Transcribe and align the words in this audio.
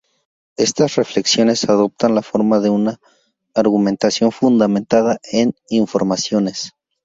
Estas 0.57 0.95
reflexiones 0.95 1.69
adoptan 1.69 2.15
la 2.15 2.23
forma 2.23 2.59
de 2.59 2.71
una 2.71 2.99
argumentación 3.53 4.31
fundamentada 4.31 5.19
en 5.31 5.53
informaciones. 5.69 6.71